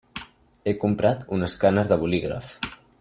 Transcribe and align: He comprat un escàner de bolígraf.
He 0.65 0.73
comprat 0.83 1.25
un 1.37 1.49
escàner 1.49 1.85
de 1.93 1.99
bolígraf. 2.05 2.49